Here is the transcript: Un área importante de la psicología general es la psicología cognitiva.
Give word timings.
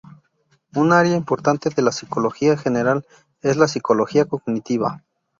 Un 0.73 0.93
área 0.93 1.15
importante 1.15 1.69
de 1.69 1.83
la 1.83 1.91
psicología 1.91 2.57
general 2.57 3.05
es 3.43 3.55
la 3.55 3.67
psicología 3.67 4.25
cognitiva. 4.25 5.03